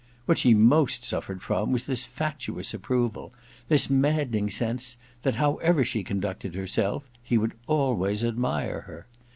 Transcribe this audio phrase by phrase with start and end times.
[0.25, 3.33] What she most suffered from was this fatuous approval:
[3.67, 9.05] the maddening sense that, however she conducted herself, he would always admire her.